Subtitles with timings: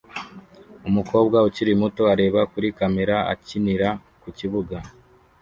[0.89, 3.89] umukobwa ukiri muto areba kuri kamera akinira
[4.21, 4.77] ku kibuga